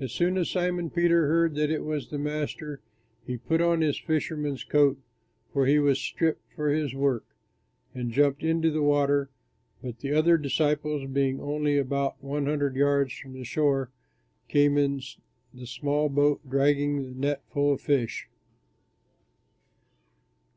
As 0.00 0.10
soon 0.10 0.36
as 0.38 0.50
Simon 0.50 0.90
Peter 0.90 1.28
heard 1.28 1.54
that 1.54 1.70
it 1.70 1.84
was 1.84 2.08
the 2.08 2.18
Master, 2.18 2.80
he 3.24 3.36
put 3.36 3.60
on 3.60 3.80
his 3.80 3.96
fisherman's 3.96 4.64
coat 4.64 4.98
(for 5.52 5.66
he 5.66 5.78
was 5.78 6.00
stripped 6.00 6.52
for 6.52 6.70
his 6.70 6.96
work), 6.96 7.24
and 7.94 8.10
jumped 8.10 8.42
into 8.42 8.72
the 8.72 8.82
water; 8.82 9.30
but 9.80 10.00
the 10.00 10.12
other 10.12 10.36
disciples, 10.36 11.06
being 11.06 11.40
only 11.40 11.78
about 11.78 12.20
one 12.20 12.46
hundred 12.46 12.74
yards 12.74 13.12
from 13.12 13.34
the 13.38 13.44
shore, 13.44 13.92
came 14.48 14.76
in 14.76 15.00
the 15.54 15.64
small 15.68 16.08
boat 16.08 16.40
dragging 16.50 16.96
the 17.04 17.10
net 17.14 17.40
full 17.52 17.72
of 17.72 17.80
fish. 17.80 18.28